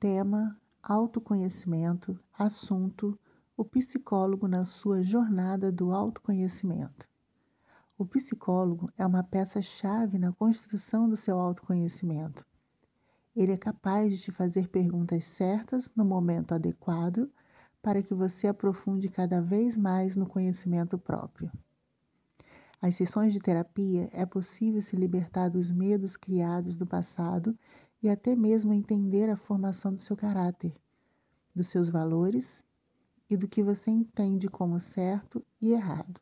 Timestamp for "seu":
11.18-11.38, 30.00-30.16